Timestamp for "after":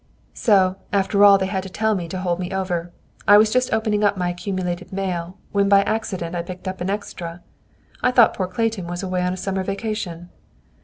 0.91-1.23